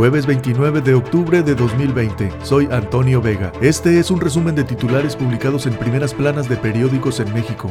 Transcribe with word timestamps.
jueves 0.00 0.24
29 0.24 0.80
de 0.80 0.94
octubre 0.94 1.42
de 1.42 1.54
2020. 1.54 2.32
Soy 2.42 2.66
Antonio 2.70 3.20
Vega. 3.20 3.52
Este 3.60 3.98
es 3.98 4.10
un 4.10 4.18
resumen 4.18 4.54
de 4.54 4.64
titulares 4.64 5.14
publicados 5.14 5.66
en 5.66 5.74
primeras 5.74 6.14
planas 6.14 6.48
de 6.48 6.56
periódicos 6.56 7.20
en 7.20 7.30
México. 7.34 7.70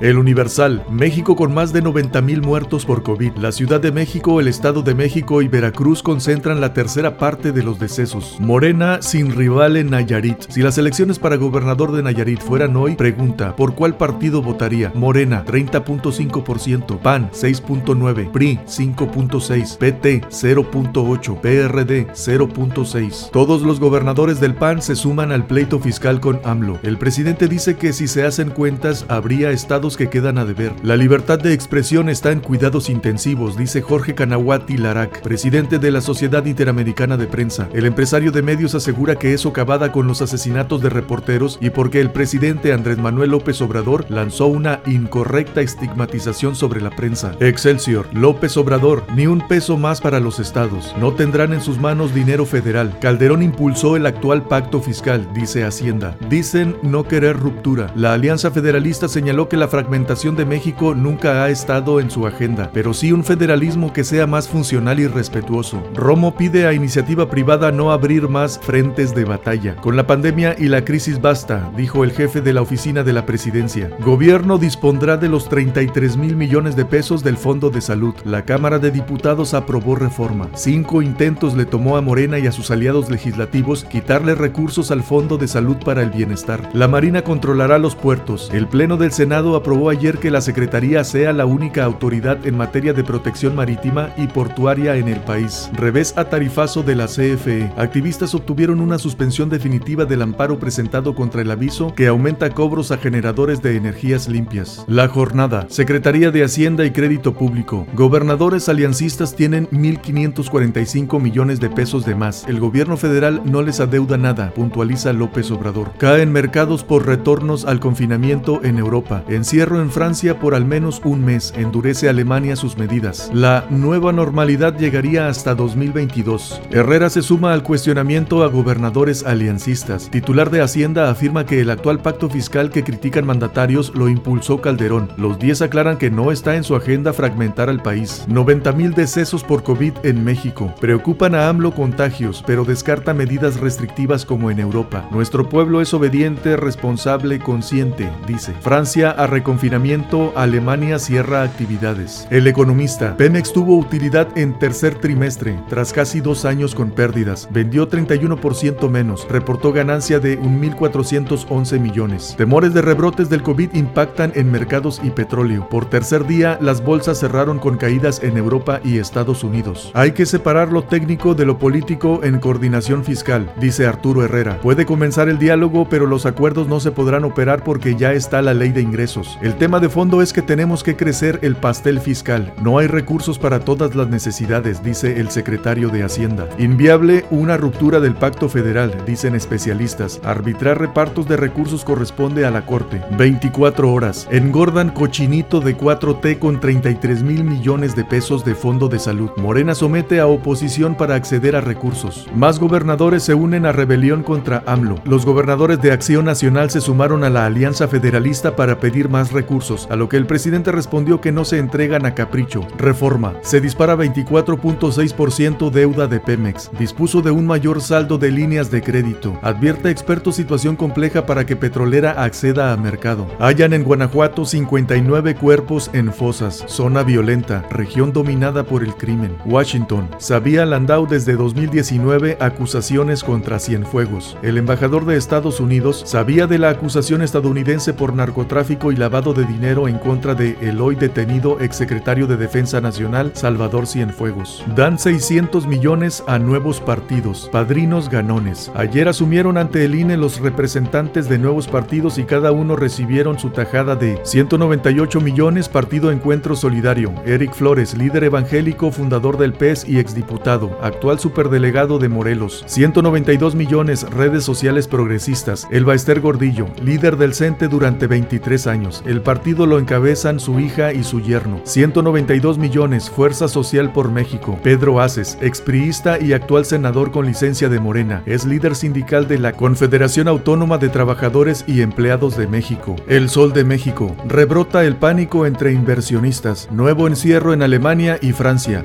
El 0.00 0.18
Universal, 0.18 0.84
México 0.90 1.36
con 1.36 1.54
más 1.54 1.72
de 1.72 1.82
90.000 1.82 2.42
muertos 2.42 2.84
por 2.84 3.02
COVID. 3.02 3.36
La 3.36 3.50
Ciudad 3.50 3.80
de 3.80 3.92
México, 3.92 4.40
el 4.40 4.48
Estado 4.48 4.82
de 4.82 4.94
México 4.94 5.40
y 5.40 5.48
Veracruz 5.48 6.02
concentran 6.02 6.60
la 6.60 6.74
tercera 6.74 7.16
parte 7.16 7.50
de 7.50 7.62
los 7.62 7.78
decesos. 7.78 8.36
Morena 8.38 9.00
sin 9.00 9.34
rival 9.34 9.78
en 9.78 9.90
Nayarit. 9.90 10.50
Si 10.50 10.60
las 10.60 10.76
elecciones 10.76 11.18
para 11.18 11.36
gobernador 11.36 11.92
de 11.92 12.02
Nayarit 12.02 12.40
fueran 12.40 12.76
hoy, 12.76 12.94
pregunta, 12.94 13.56
¿por 13.56 13.74
cuál 13.74 13.96
partido 13.96 14.42
votaría? 14.42 14.92
Morena, 14.94 15.44
30.5%, 15.46 16.98
PAN, 17.00 17.30
6.9%, 17.30 18.32
PRI, 18.32 18.60
5.6%, 18.66 19.78
PT, 19.78 20.20
0.8%, 20.28 21.40
PRD, 21.40 22.06
0.6%. 22.08 23.30
Todos 23.30 23.62
los 23.62 23.80
gobernadores 23.80 24.40
del 24.40 24.54
PAN 24.54 24.82
se 24.82 24.94
suman 24.94 25.32
al 25.32 25.46
pleito 25.46 25.78
fiscal 25.78 26.20
con 26.20 26.40
AMLO. 26.44 26.78
El 26.82 26.98
presidente 26.98 27.48
dice 27.48 27.76
que 27.76 27.94
si 27.94 28.08
se 28.08 28.24
hacen 28.24 28.50
cuentas, 28.50 29.06
habría 29.08 29.50
estado 29.52 29.85
que 29.94 30.08
quedan 30.08 30.38
a 30.38 30.46
deber. 30.46 30.72
La 30.82 30.96
libertad 30.96 31.38
de 31.38 31.52
expresión 31.52 32.08
está 32.08 32.32
en 32.32 32.40
cuidados 32.40 32.88
intensivos, 32.88 33.58
dice 33.58 33.82
Jorge 33.82 34.14
Canahuati 34.14 34.78
Larac, 34.78 35.20
presidente 35.20 35.78
de 35.78 35.90
la 35.90 36.00
Sociedad 36.00 36.46
Interamericana 36.46 37.18
de 37.18 37.26
Prensa. 37.26 37.68
El 37.74 37.84
empresario 37.84 38.32
de 38.32 38.40
medios 38.40 38.74
asegura 38.74 39.16
que 39.16 39.34
es 39.34 39.42
socavada 39.42 39.92
con 39.92 40.06
los 40.06 40.22
asesinatos 40.22 40.80
de 40.80 40.88
reporteros 40.88 41.58
y 41.60 41.68
porque 41.68 42.00
el 42.00 42.10
presidente 42.10 42.72
Andrés 42.72 42.96
Manuel 42.96 43.32
López 43.32 43.60
Obrador 43.60 44.06
lanzó 44.08 44.46
una 44.46 44.80
incorrecta 44.86 45.60
estigmatización 45.60 46.56
sobre 46.56 46.80
la 46.80 46.90
prensa. 46.90 47.32
Excelsior, 47.40 48.08
López 48.14 48.56
Obrador, 48.56 49.04
ni 49.14 49.26
un 49.26 49.46
peso 49.46 49.76
más 49.76 50.00
para 50.00 50.20
los 50.20 50.38
estados. 50.38 50.94
No 50.98 51.12
tendrán 51.12 51.52
en 51.52 51.60
sus 51.60 51.78
manos 51.78 52.14
dinero 52.14 52.46
federal. 52.46 52.98
Calderón 53.00 53.42
impulsó 53.42 53.96
el 53.96 54.06
actual 54.06 54.44
pacto 54.44 54.80
fiscal, 54.80 55.28
dice 55.34 55.64
Hacienda. 55.64 56.16
Dicen 56.30 56.76
no 56.82 57.04
querer 57.04 57.36
ruptura. 57.36 57.92
La 57.94 58.14
Alianza 58.14 58.50
Federalista 58.50 59.08
señaló 59.08 59.48
que 59.48 59.56
la 59.56 59.68
fragmentación 59.76 60.36
de 60.36 60.46
México 60.46 60.94
nunca 60.94 61.44
ha 61.44 61.50
estado 61.50 62.00
en 62.00 62.10
su 62.10 62.26
agenda, 62.26 62.70
pero 62.72 62.94
sí 62.94 63.12
un 63.12 63.24
federalismo 63.24 63.92
que 63.92 64.04
sea 64.04 64.26
más 64.26 64.48
funcional 64.48 65.00
y 65.00 65.06
respetuoso. 65.06 65.82
Romo 65.94 66.34
pide 66.34 66.66
a 66.66 66.72
iniciativa 66.72 67.28
privada 67.28 67.72
no 67.72 67.92
abrir 67.92 68.26
más 68.26 68.58
frentes 68.58 69.14
de 69.14 69.26
batalla. 69.26 69.76
Con 69.76 69.94
la 69.94 70.06
pandemia 70.06 70.56
y 70.58 70.68
la 70.68 70.82
crisis 70.82 71.20
basta, 71.20 71.70
dijo 71.76 72.04
el 72.04 72.12
jefe 72.12 72.40
de 72.40 72.54
la 72.54 72.62
oficina 72.62 73.04
de 73.04 73.12
la 73.12 73.26
presidencia. 73.26 73.90
Gobierno 74.00 74.56
dispondrá 74.56 75.18
de 75.18 75.28
los 75.28 75.46
33 75.50 76.16
mil 76.16 76.36
millones 76.36 76.74
de 76.74 76.86
pesos 76.86 77.22
del 77.22 77.36
Fondo 77.36 77.68
de 77.68 77.82
Salud. 77.82 78.14
La 78.24 78.46
Cámara 78.46 78.78
de 78.78 78.90
Diputados 78.90 79.52
aprobó 79.52 79.94
reforma. 79.94 80.48
Cinco 80.54 81.02
intentos 81.02 81.54
le 81.54 81.66
tomó 81.66 81.98
a 81.98 82.00
Morena 82.00 82.38
y 82.38 82.46
a 82.46 82.52
sus 82.52 82.70
aliados 82.70 83.10
legislativos 83.10 83.84
quitarle 83.84 84.36
recursos 84.36 84.90
al 84.90 85.02
Fondo 85.02 85.36
de 85.36 85.48
Salud 85.48 85.76
para 85.84 86.00
el 86.00 86.12
Bienestar. 86.12 86.70
La 86.72 86.88
Marina 86.88 87.20
controlará 87.20 87.78
los 87.78 87.94
puertos. 87.94 88.48
El 88.54 88.68
Pleno 88.68 88.96
del 88.96 89.12
Senado 89.12 89.54
aprobó 89.66 89.90
ayer 89.90 90.18
que 90.18 90.30
la 90.30 90.40
Secretaría 90.40 91.02
sea 91.02 91.32
la 91.32 91.44
única 91.44 91.82
autoridad 91.82 92.46
en 92.46 92.56
materia 92.56 92.92
de 92.92 93.02
protección 93.02 93.56
marítima 93.56 94.10
y 94.16 94.28
portuaria 94.28 94.94
en 94.94 95.08
el 95.08 95.18
país. 95.18 95.68
Revés 95.72 96.14
a 96.16 96.26
tarifazo 96.26 96.84
de 96.84 96.94
la 96.94 97.06
CFE. 97.06 97.72
Activistas 97.76 98.32
obtuvieron 98.36 98.80
una 98.80 99.00
suspensión 99.00 99.48
definitiva 99.48 100.04
del 100.04 100.22
amparo 100.22 100.60
presentado 100.60 101.16
contra 101.16 101.42
el 101.42 101.50
aviso 101.50 101.92
que 101.96 102.06
aumenta 102.06 102.50
cobros 102.50 102.92
a 102.92 102.98
generadores 102.98 103.60
de 103.60 103.74
energías 103.74 104.28
limpias. 104.28 104.84
La 104.86 105.08
jornada. 105.08 105.66
Secretaría 105.68 106.30
de 106.30 106.44
Hacienda 106.44 106.84
y 106.84 106.92
Crédito 106.92 107.34
Público. 107.34 107.88
Gobernadores 107.92 108.68
aliancistas 108.68 109.34
tienen 109.34 109.68
1.545 109.70 111.20
millones 111.20 111.58
de 111.58 111.70
pesos 111.70 112.06
de 112.06 112.14
más. 112.14 112.46
El 112.46 112.60
gobierno 112.60 112.96
federal 112.96 113.42
no 113.44 113.62
les 113.62 113.80
adeuda 113.80 114.16
nada, 114.16 114.54
puntualiza 114.54 115.12
López 115.12 115.50
Obrador. 115.50 115.90
Caen 115.98 116.30
mercados 116.30 116.84
por 116.84 117.04
retornos 117.04 117.64
al 117.64 117.80
confinamiento 117.80 118.62
en 118.62 118.78
Europa. 118.78 119.24
En 119.26 119.44
Encierro 119.56 119.80
en 119.80 119.90
Francia 119.90 120.38
por 120.38 120.54
al 120.54 120.66
menos 120.66 121.00
un 121.02 121.24
mes. 121.24 121.54
Endurece 121.56 122.10
Alemania 122.10 122.56
sus 122.56 122.76
medidas. 122.76 123.30
La 123.32 123.64
nueva 123.70 124.12
normalidad 124.12 124.76
llegaría 124.76 125.28
hasta 125.28 125.54
2022. 125.54 126.60
Herrera 126.70 127.08
se 127.08 127.22
suma 127.22 127.54
al 127.54 127.62
cuestionamiento 127.62 128.44
a 128.44 128.48
gobernadores 128.48 129.24
aliancistas. 129.24 130.10
Titular 130.10 130.50
de 130.50 130.60
Hacienda 130.60 131.08
afirma 131.08 131.46
que 131.46 131.62
el 131.62 131.70
actual 131.70 132.00
pacto 132.00 132.28
fiscal 132.28 132.68
que 132.68 132.84
critican 132.84 133.24
mandatarios 133.24 133.94
lo 133.94 134.10
impulsó 134.10 134.60
Calderón. 134.60 135.10
Los 135.16 135.38
10 135.38 135.62
aclaran 135.62 135.96
que 135.96 136.10
no 136.10 136.32
está 136.32 136.56
en 136.56 136.62
su 136.62 136.76
agenda 136.76 137.14
fragmentar 137.14 137.70
al 137.70 137.80
país. 137.80 138.26
90 138.28 138.72
mil 138.72 138.92
decesos 138.92 139.42
por 139.42 139.62
COVID 139.62 139.94
en 140.02 140.22
México. 140.22 140.74
Preocupan 140.82 141.34
a 141.34 141.48
AMLO 141.48 141.74
contagios, 141.74 142.44
pero 142.46 142.66
descarta 142.66 143.14
medidas 143.14 143.58
restrictivas 143.58 144.26
como 144.26 144.50
en 144.50 144.60
Europa. 144.60 145.08
Nuestro 145.10 145.48
pueblo 145.48 145.80
es 145.80 145.94
obediente, 145.94 146.58
responsable, 146.58 147.38
consciente, 147.38 148.12
dice. 148.26 148.52
Francia 148.60 149.12
ha 149.12 149.26
reconfinamiento, 149.46 150.32
Alemania 150.34 150.98
cierra 150.98 151.44
actividades. 151.44 152.26
El 152.30 152.48
economista, 152.48 153.16
Pemex 153.16 153.52
tuvo 153.52 153.78
utilidad 153.78 154.26
en 154.36 154.58
tercer 154.58 154.96
trimestre, 154.96 155.56
tras 155.68 155.92
casi 155.92 156.20
dos 156.20 156.44
años 156.44 156.74
con 156.74 156.90
pérdidas. 156.90 157.48
Vendió 157.52 157.88
31% 157.88 158.90
menos, 158.90 159.24
reportó 159.30 159.72
ganancia 159.72 160.18
de 160.18 160.40
1.411 160.40 161.78
millones. 161.78 162.34
Temores 162.36 162.74
de 162.74 162.82
rebrotes 162.82 163.30
del 163.30 163.44
COVID 163.44 163.72
impactan 163.74 164.32
en 164.34 164.50
mercados 164.50 165.00
y 165.04 165.10
petróleo. 165.10 165.68
Por 165.68 165.88
tercer 165.88 166.26
día, 166.26 166.58
las 166.60 166.82
bolsas 166.82 167.20
cerraron 167.20 167.60
con 167.60 167.76
caídas 167.76 168.24
en 168.24 168.36
Europa 168.36 168.80
y 168.82 168.98
Estados 168.98 169.44
Unidos. 169.44 169.92
Hay 169.94 170.10
que 170.10 170.26
separar 170.26 170.72
lo 170.72 170.82
técnico 170.82 171.36
de 171.36 171.46
lo 171.46 171.56
político 171.56 172.24
en 172.24 172.40
coordinación 172.40 173.04
fiscal, 173.04 173.52
dice 173.60 173.86
Arturo 173.86 174.24
Herrera. 174.24 174.60
Puede 174.60 174.86
comenzar 174.86 175.28
el 175.28 175.38
diálogo, 175.38 175.88
pero 175.88 176.06
los 176.06 176.26
acuerdos 176.26 176.66
no 176.66 176.80
se 176.80 176.90
podrán 176.90 177.22
operar 177.22 177.62
porque 177.62 177.94
ya 177.94 178.12
está 178.12 178.42
la 178.42 178.52
ley 178.52 178.70
de 178.70 178.80
ingresos. 178.80 179.35
El 179.42 179.56
tema 179.56 179.80
de 179.80 179.90
fondo 179.90 180.22
es 180.22 180.32
que 180.32 180.40
tenemos 180.40 180.82
que 180.82 180.96
crecer 180.96 181.40
el 181.42 181.56
pastel 181.56 182.00
fiscal. 182.00 182.54
No 182.62 182.78
hay 182.78 182.86
recursos 182.86 183.38
para 183.38 183.60
todas 183.60 183.94
las 183.94 184.08
necesidades, 184.08 184.82
dice 184.82 185.20
el 185.20 185.30
secretario 185.30 185.90
de 185.90 186.04
Hacienda. 186.04 186.48
Inviable 186.56 187.26
una 187.30 187.58
ruptura 187.58 188.00
del 188.00 188.14
pacto 188.14 188.48
federal, 188.48 188.96
dicen 189.04 189.34
especialistas. 189.34 190.20
Arbitrar 190.24 190.80
repartos 190.80 191.28
de 191.28 191.36
recursos 191.36 191.84
corresponde 191.84 192.46
a 192.46 192.50
la 192.50 192.64
Corte. 192.64 193.02
24 193.18 193.92
horas. 193.92 194.26
Engordan 194.30 194.88
cochinito 194.88 195.60
de 195.60 195.76
4T 195.76 196.38
con 196.38 196.58
33 196.58 197.22
mil 197.22 197.44
millones 197.44 197.94
de 197.94 198.04
pesos 198.04 198.42
de 198.42 198.54
fondo 198.54 198.88
de 198.88 198.98
salud. 198.98 199.30
Morena 199.36 199.74
somete 199.74 200.18
a 200.18 200.28
oposición 200.28 200.94
para 200.94 201.14
acceder 201.14 201.56
a 201.56 201.60
recursos. 201.60 202.26
Más 202.34 202.58
gobernadores 202.58 203.22
se 203.22 203.34
unen 203.34 203.66
a 203.66 203.72
rebelión 203.72 204.22
contra 204.22 204.62
AMLO. 204.66 204.96
Los 205.04 205.26
gobernadores 205.26 205.82
de 205.82 205.92
Acción 205.92 206.24
Nacional 206.24 206.70
se 206.70 206.80
sumaron 206.80 207.22
a 207.22 207.28
la 207.28 207.44
Alianza 207.44 207.86
Federalista 207.86 208.56
para 208.56 208.80
pedir 208.80 209.10
más 209.10 209.15
recursos, 209.32 209.88
a 209.90 209.96
lo 209.96 210.08
que 210.08 210.16
el 210.16 210.26
presidente 210.26 210.72
respondió 210.72 211.20
que 211.20 211.32
no 211.32 211.44
se 211.44 211.58
entregan 211.58 212.06
a 212.06 212.14
capricho. 212.14 212.66
Reforma. 212.76 213.34
Se 213.42 213.60
dispara 213.60 213.96
24.6% 213.96 215.70
deuda 215.70 216.06
de 216.06 216.20
Pemex. 216.20 216.70
Dispuso 216.78 217.22
de 217.22 217.30
un 217.30 217.46
mayor 217.46 217.80
saldo 217.80 218.18
de 218.18 218.30
líneas 218.30 218.70
de 218.70 218.82
crédito. 218.82 219.38
Advierte 219.42 219.90
experto 219.90 220.32
situación 220.32 220.76
compleja 220.76 221.26
para 221.26 221.46
que 221.46 221.56
Petrolera 221.56 222.22
acceda 222.22 222.72
a 222.72 222.76
mercado. 222.76 223.26
Hallan 223.38 223.72
en 223.72 223.84
Guanajuato 223.84 224.44
59 224.44 225.34
cuerpos 225.34 225.90
en 225.92 226.12
fosas. 226.12 226.64
Zona 226.66 227.02
violenta. 227.02 227.64
Región 227.70 228.12
dominada 228.12 228.64
por 228.64 228.82
el 228.82 228.94
crimen. 228.94 229.36
Washington. 229.44 230.08
Sabía 230.18 230.66
Landau 230.66 231.06
desde 231.06 231.34
2019 231.34 232.38
acusaciones 232.40 233.24
contra 233.24 233.58
Cienfuegos. 233.58 234.36
El 234.42 234.58
embajador 234.58 235.04
de 235.06 235.16
Estados 235.16 235.60
Unidos 235.60 236.02
sabía 236.06 236.46
de 236.46 236.58
la 236.58 236.70
acusación 236.70 237.22
estadounidense 237.22 237.94
por 237.94 238.14
narcotráfico 238.14 238.92
y 238.92 238.96
lavado 239.06 239.32
de 239.34 239.44
dinero 239.44 239.86
en 239.86 239.98
contra 239.98 240.34
de 240.34 240.56
el 240.60 240.80
hoy 240.80 240.96
detenido 240.96 241.60
exsecretario 241.60 242.26
de 242.26 242.36
Defensa 242.36 242.80
Nacional 242.80 243.30
Salvador 243.34 243.86
Cienfuegos. 243.86 244.64
Dan 244.74 244.98
600 244.98 245.64
millones 245.68 246.24
a 246.26 246.40
nuevos 246.40 246.80
partidos, 246.80 247.48
padrinos 247.52 248.08
ganones. 248.08 248.72
Ayer 248.74 249.06
asumieron 249.06 249.58
ante 249.58 249.84
el 249.84 249.94
INE 249.94 250.16
los 250.16 250.40
representantes 250.40 251.28
de 251.28 251.38
nuevos 251.38 251.68
partidos 251.68 252.18
y 252.18 252.24
cada 252.24 252.50
uno 252.50 252.74
recibieron 252.74 253.38
su 253.38 253.50
tajada 253.50 253.94
de 253.94 254.18
198 254.24 255.20
millones 255.20 255.68
Partido 255.68 256.10
Encuentro 256.10 256.56
Solidario. 256.56 257.14
Eric 257.24 257.54
Flores, 257.54 257.96
líder 257.96 258.24
evangélico, 258.24 258.90
fundador 258.90 259.38
del 259.38 259.52
PES 259.52 259.88
y 259.88 260.00
exdiputado, 260.00 260.76
actual 260.82 261.20
superdelegado 261.20 262.00
de 262.00 262.08
Morelos. 262.08 262.64
192 262.66 263.54
millones 263.54 264.02
redes 264.10 264.42
sociales 264.42 264.88
progresistas. 264.88 265.68
Elba 265.70 265.94
Ester 265.94 266.18
Gordillo, 266.20 266.66
líder 266.82 267.16
del 267.16 267.34
CENTE 267.34 267.68
durante 267.68 268.08
23 268.08 268.66
El 269.04 269.20
partido 269.20 269.66
lo 269.66 269.78
encabezan 269.78 270.40
su 270.40 270.60
hija 270.60 270.92
y 270.92 271.04
su 271.04 271.20
yerno. 271.20 271.60
192 271.64 272.58
millones, 272.58 273.10
Fuerza 273.10 273.48
Social 273.48 273.92
por 273.92 274.10
México. 274.10 274.58
Pedro 274.62 275.00
Aces, 275.00 275.36
expriista 275.40 276.18
y 276.20 276.32
actual 276.32 276.64
senador 276.64 277.10
con 277.10 277.26
licencia 277.26 277.68
de 277.68 277.80
Morena. 277.80 278.22
Es 278.26 278.46
líder 278.46 278.74
sindical 278.74 279.28
de 279.28 279.38
la 279.38 279.52
Confederación 279.52 280.28
Autónoma 280.28 280.78
de 280.78 280.88
Trabajadores 280.88 281.64
y 281.66 281.82
Empleados 281.82 282.36
de 282.36 282.46
México. 282.46 282.96
El 283.08 283.28
Sol 283.28 283.52
de 283.52 283.64
México. 283.64 284.16
Rebrota 284.26 284.84
el 284.84 284.96
pánico 284.96 285.46
entre 285.46 285.72
inversionistas. 285.72 286.68
Nuevo 286.70 287.06
encierro 287.06 287.52
en 287.52 287.62
Alemania 287.62 288.18
y 288.20 288.32
Francia. 288.32 288.84